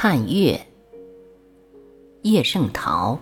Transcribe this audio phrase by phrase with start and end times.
[0.00, 0.64] 看月，
[2.22, 3.18] 叶圣陶。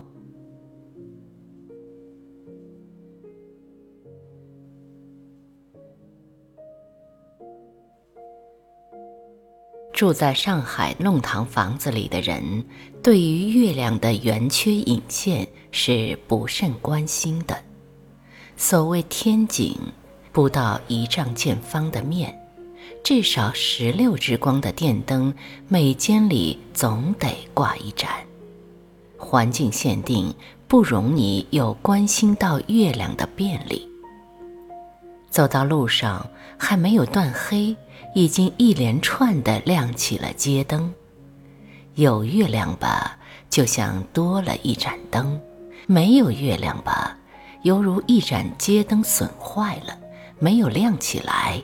[9.91, 12.63] 住在上海弄堂房子里的人，
[13.01, 17.57] 对于月亮的圆缺影线是不甚关心的。
[18.55, 19.75] 所谓天井，
[20.31, 22.39] 不到一丈见方的面，
[23.03, 25.33] 至少十六支光的电灯，
[25.67, 28.09] 每间里总得挂一盏。
[29.17, 30.33] 环境限定，
[30.67, 33.87] 不容你有关心到月亮的便利。
[35.29, 36.27] 走到路上，
[36.57, 37.75] 还没有断黑。
[38.13, 40.91] 已经一连串的亮起了街灯，
[41.95, 43.15] 有月亮吧，
[43.47, 45.39] 就像多了一盏灯；
[45.85, 47.15] 没有月亮吧，
[47.61, 49.95] 犹如一盏街灯损坏了，
[50.39, 51.61] 没有亮起来。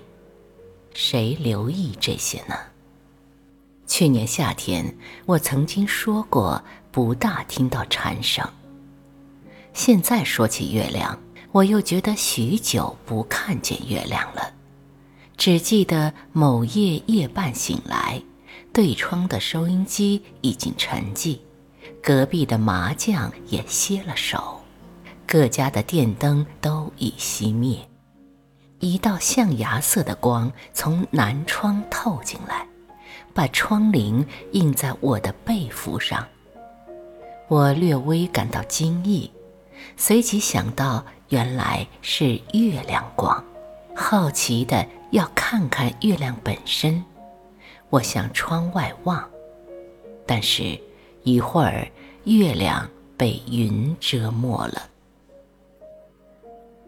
[0.93, 2.55] 谁留意这些呢？
[3.85, 8.47] 去年夏天，我曾经说过不大听到蝉声。
[9.73, 11.19] 现在说起月亮，
[11.51, 14.53] 我又觉得许久不看见月亮了。
[15.35, 18.21] 只记得某夜夜半醒来，
[18.71, 21.39] 对窗的收音机已经沉寂，
[22.01, 24.61] 隔壁的麻将也歇了手，
[25.27, 27.77] 各家的电灯都已熄灭。
[28.83, 32.67] 一道象牙色的光从南窗透进来，
[33.33, 36.27] 把窗棂映在我的背服上。
[37.47, 39.31] 我略微感到惊异，
[39.95, 43.41] 随即想到原来是月亮光，
[43.95, 44.85] 好奇的。
[45.11, 47.05] 要看看月亮本身，
[47.89, 49.23] 我向窗外望，
[50.25, 50.77] 但是，
[51.21, 51.87] 一会儿
[52.25, 54.89] 月亮被云遮没了。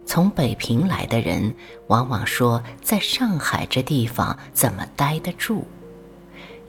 [0.06, 1.54] 从北平来的人
[1.88, 5.64] 往往说，在上海这地方怎么待得住？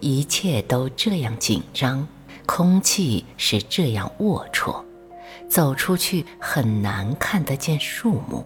[0.01, 2.06] 一切都这样紧张，
[2.45, 4.83] 空气是这样龌龊，
[5.48, 8.44] 走出去很难看得见树木。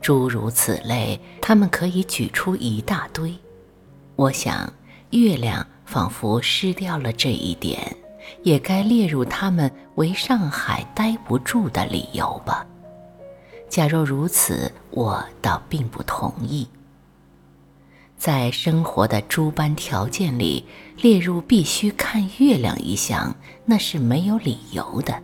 [0.00, 3.36] 诸如此类，他们可以举出一大堆。
[4.16, 4.72] 我想，
[5.10, 7.96] 月亮仿佛失掉了这一点，
[8.42, 12.66] 也该列入他们为上海待不住的理由吧。
[13.70, 16.66] 假若如此，我倒并不同意。
[18.18, 20.66] 在生活的诸般条件里，
[20.96, 25.22] 列入必须看月亮一项，那是没有理由的。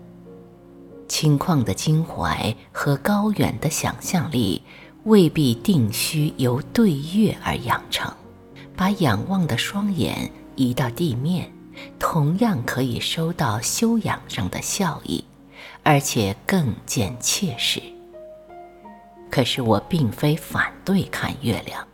[1.08, 4.62] 轻旷的襟怀和高远的想象力，
[5.02, 8.10] 未必定需由对月而养成。
[8.76, 11.52] 把仰望的双眼移到地面，
[11.98, 15.24] 同样可以收到修养上的效益，
[15.82, 17.82] 而且更见切实。
[19.30, 21.86] 可是我并非反对看月亮，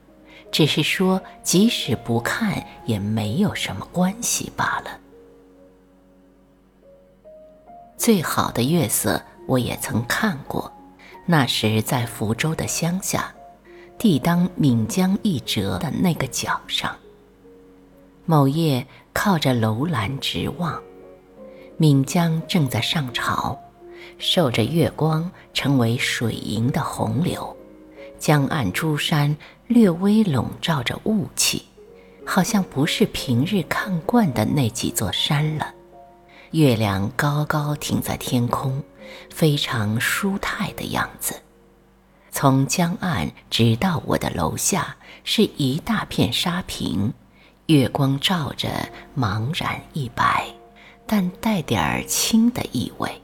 [0.50, 4.98] 只是说，即使不看，也没有什么关系罢了。
[7.96, 10.72] 最好的月色，我也曾看过。
[11.24, 13.32] 那时在福州的乡下，
[13.96, 16.96] 地当闽江一折的那个角上。
[18.26, 20.82] 某夜靠着楼栏直望，
[21.76, 23.56] 闽江正在上潮，
[24.22, 27.54] 受着月光成为水银的洪流。
[28.20, 31.64] 江岸诸山略微笼罩着雾气，
[32.24, 35.74] 好像不是平日看惯的那几座山了。
[36.52, 38.80] 月亮高高停在天空，
[39.28, 41.34] 非常舒泰的样子。
[42.30, 47.12] 从江岸直到我的楼下，是一大片沙坪，
[47.66, 48.68] 月光照着，
[49.18, 50.46] 茫然一白，
[51.06, 53.21] 但带点儿青的意味。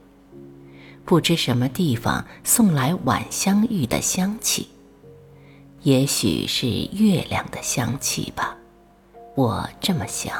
[1.08, 4.68] 不知什么地方送来晚香玉的香气，
[5.80, 8.54] 也许是月亮的香气吧，
[9.34, 10.36] 我这么想。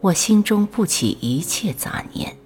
[0.00, 2.36] 我心中不起一切杂念，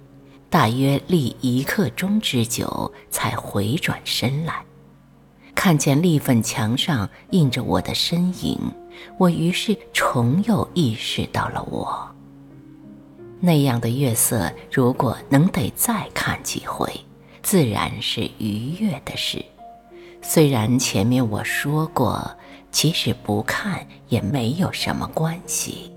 [0.49, 4.65] 大约立一刻钟之久，才回转身来，
[5.53, 8.59] 看见立粉墙上印着我的身影，
[9.19, 12.15] 我于是重又意识到了我。
[13.39, 16.91] 那样的月色，如果能得再看几回，
[17.41, 19.43] 自然是愉悦的事。
[20.21, 22.29] 虽然前面我说过，
[22.71, 25.91] 即使不看也没有什么关系。